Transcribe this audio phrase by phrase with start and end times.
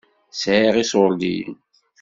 [0.33, 1.55] Sɛiɣ iṣuṛdiyen.